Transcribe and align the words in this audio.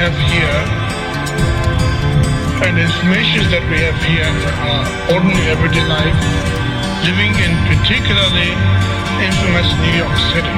have 0.00 0.16
here 0.32 0.60
and 2.64 2.72
the 2.72 2.84
information 2.88 3.44
that 3.52 3.60
we 3.68 3.76
have 3.84 3.92
here 4.08 4.24
in 4.24 4.36
our 4.64 4.80
ordinary 5.12 5.44
everyday 5.52 5.84
life, 5.84 6.16
living 7.04 7.36
in 7.36 7.52
particularly 7.68 8.48
infamous 9.20 9.68
New 9.84 9.92
York 9.92 10.16
City, 10.32 10.56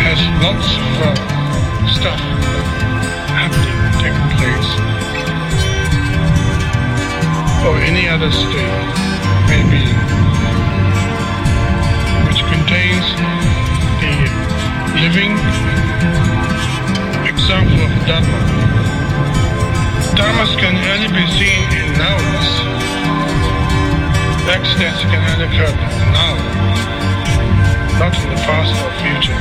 has 0.00 0.16
lots 0.40 0.64
of 0.80 0.88
uh, 1.04 1.12
stuff 1.92 2.20
happening, 3.28 3.76
taking 4.00 4.28
place, 4.40 4.70
or 7.68 7.76
any 7.84 8.08
other 8.08 8.32
state, 8.32 8.72
maybe, 9.52 9.84
living 15.02 15.34
example 17.26 17.74
of 17.82 17.90
Dharma. 18.06 18.38
Dharmas 20.14 20.54
can 20.62 20.78
only 20.78 21.10
be 21.10 21.26
seen 21.26 21.66
in 21.74 21.90
nows. 21.98 22.50
Accidents 24.46 25.02
can 25.10 25.18
only 25.26 25.50
occur 25.50 25.74
now, 26.14 26.38
not 27.98 28.14
in 28.14 28.30
the 28.30 28.40
past 28.46 28.78
or 28.78 28.92
future. 29.02 29.34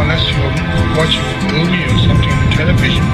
Unless 0.00 0.24
you're 0.32 0.56
watching 0.96 1.20
a 1.20 1.52
movie 1.52 1.84
or 1.84 1.98
something 2.08 2.32
on 2.32 2.48
television. 2.56 3.04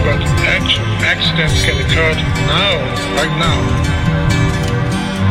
But 0.00 0.24
actual 0.48 0.88
accidents 1.12 1.60
can 1.60 1.76
occur 1.84 2.12
now, 2.48 2.72
right 3.20 3.36
now. 3.36 4.55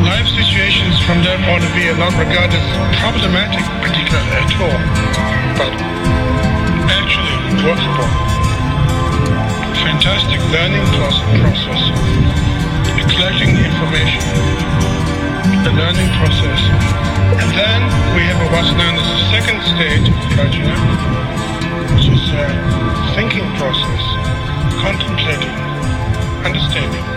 Life 0.06 0.30
situations 0.38 1.02
from 1.02 1.26
that 1.26 1.42
point 1.50 1.66
of 1.66 1.74
view 1.74 1.90
are 1.90 1.98
not 1.98 2.14
regarded 2.14 2.62
as 2.62 2.70
problematic, 3.02 3.66
particularly 3.82 4.38
at 4.38 4.54
all, 4.62 4.78
but 5.58 5.74
actually 6.94 7.34
workable. 7.66 8.06
Fantastic 9.82 10.38
learning 10.54 10.86
process, 10.94 11.90
collecting 13.18 13.58
information, 13.58 14.22
the 15.66 15.74
learning 15.74 16.10
process. 16.22 16.62
And 17.42 17.50
then 17.58 17.82
we 18.14 18.30
have 18.30 18.38
what's 18.54 18.70
known 18.78 19.02
as 19.02 19.10
the 19.10 19.22
second 19.34 19.58
stage 19.74 20.06
of 20.06 20.18
prajna, 20.38 20.70
which 21.98 22.14
is 22.14 22.30
a 22.30 22.46
thinking 23.18 23.50
process, 23.58 24.04
contemplating, 24.86 25.50
understanding. 26.46 27.15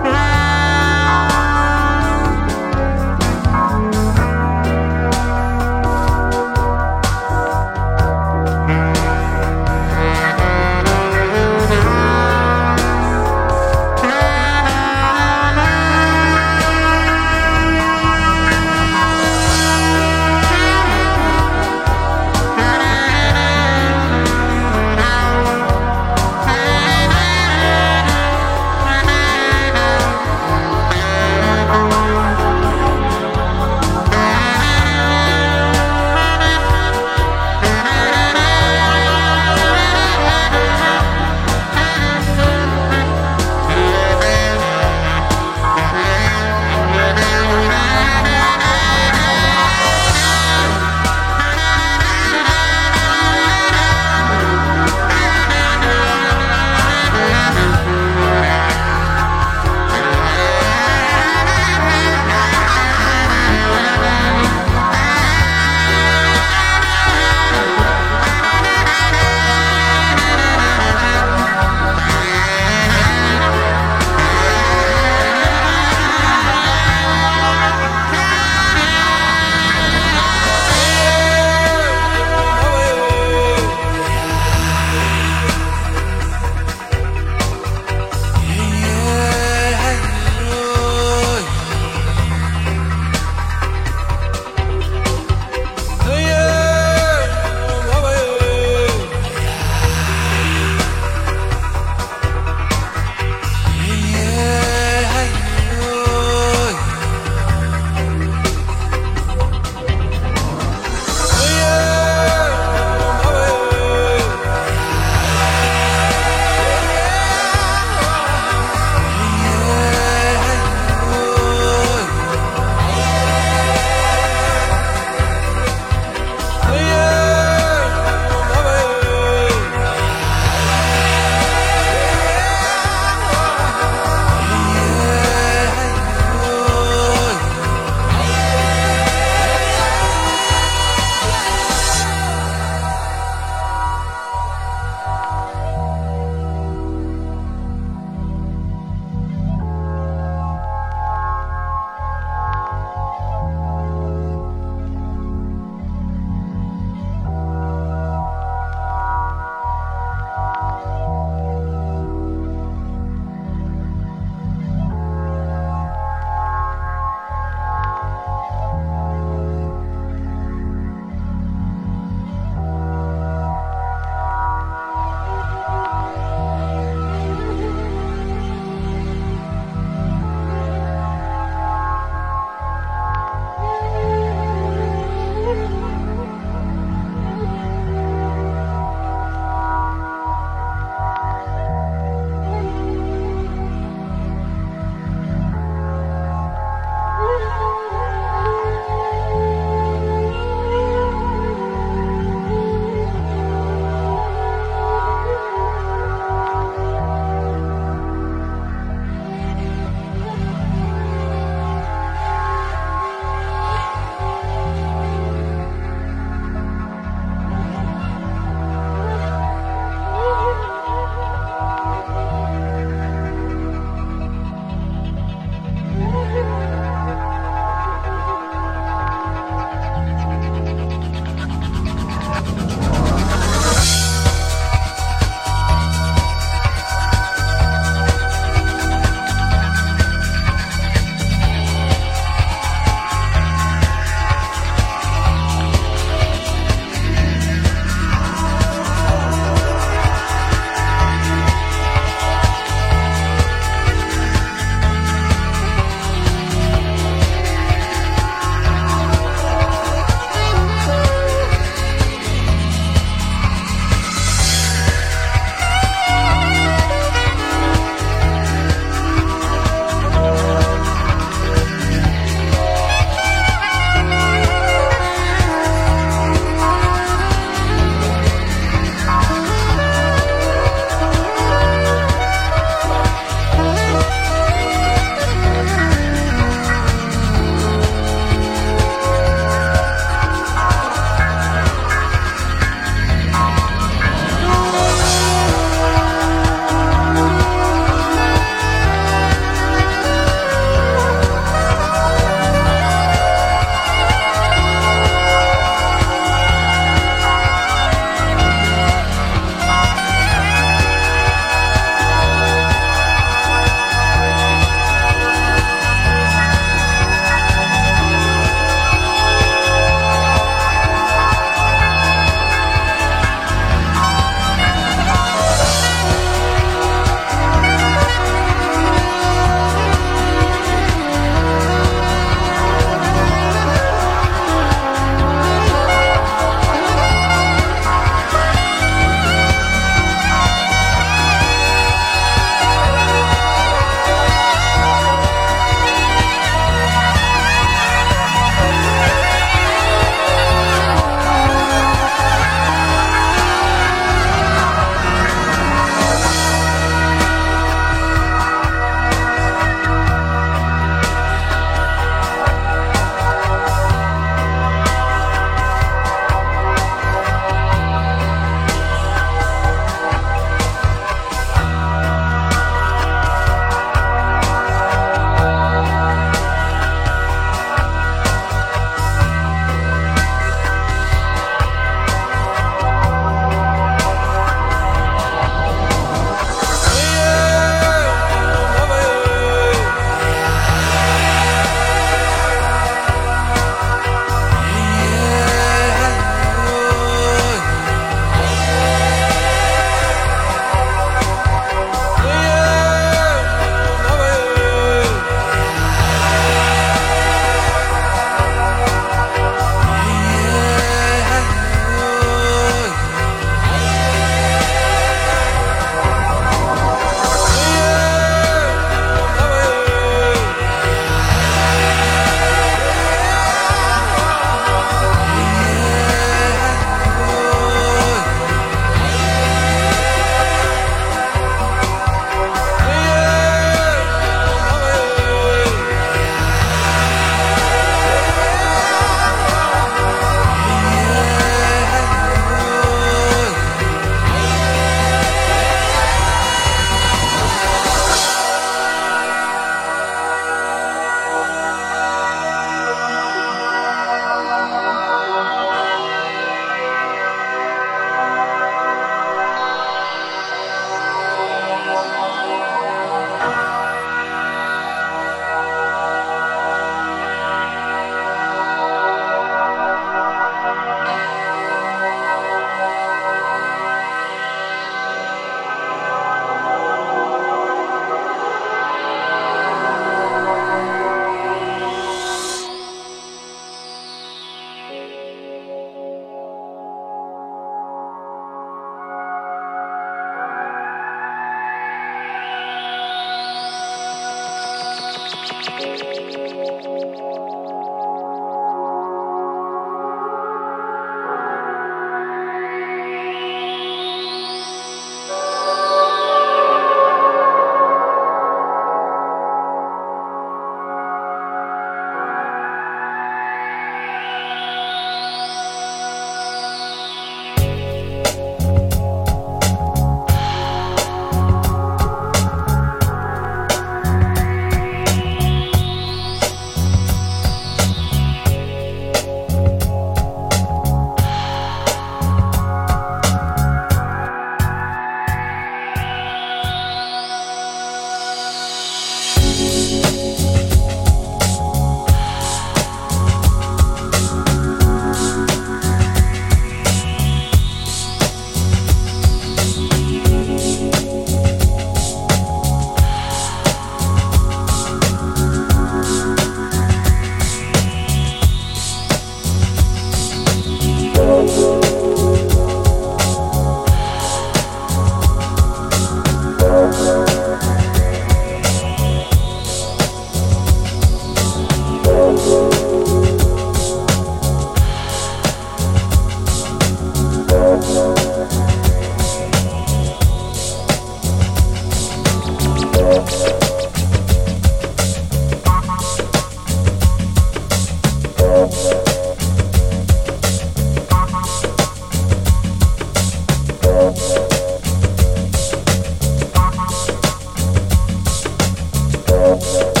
Música 599.51 600.00